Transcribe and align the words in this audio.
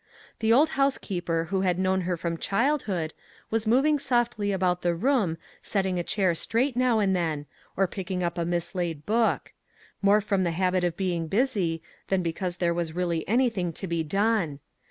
The 0.39 0.51
old 0.51 0.69
housekeeper 0.81 1.49
who 1.51 1.61
had 1.61 1.77
known 1.77 2.01
her 2.09 2.17
from 2.17 2.39
childhood, 2.39 3.13
was 3.51 3.67
moving 3.67 3.99
softly 3.99 4.51
about 4.51 4.81
the 4.81 4.95
room 4.95 5.37
setting 5.61 5.99
a 5.99 6.03
chair 6.03 6.33
straight 6.33 6.75
now 6.75 6.97
and 6.97 7.15
then, 7.15 7.45
or 7.77 7.85
picking 7.85 8.23
up 8.23 8.35
a 8.35 8.43
mislaid 8.43 9.05
book; 9.05 9.53
more 10.01 10.19
from 10.19 10.43
the 10.43 10.53
habit 10.57 10.83
of 10.83 10.97
being 10.97 11.27
busy 11.27 11.83
than 12.07 12.23
because 12.23 12.57
there 12.57 12.73
was 12.73 12.95
really 12.95 13.27
anything 13.27 13.71
to 13.73 13.85
be 13.85 14.01
done. 14.01 14.59